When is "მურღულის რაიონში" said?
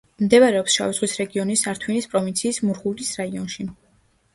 2.67-3.73